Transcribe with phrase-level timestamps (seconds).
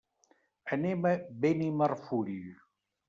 [0.77, 1.13] Anem a
[1.45, 2.33] Benimarfull.